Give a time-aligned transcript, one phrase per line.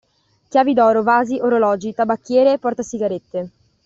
[0.49, 3.45] Chiavi d'oro, vasi, orologi, tabacchiere, portasigarette.